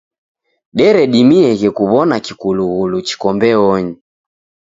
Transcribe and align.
Deredimieghe 0.77 1.69
kuw'ona 1.77 2.15
kikulughulu 2.25 2.97
chiko 3.07 3.27
mbeonyi. 3.35 3.93